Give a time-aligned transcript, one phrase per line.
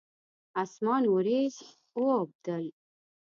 [0.63, 1.55] اسمان اوریځ
[2.01, 2.65] واوبدل